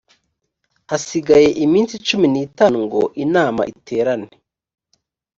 [0.89, 4.27] hasigaye iminsi cumi n itanu ngo inama iterane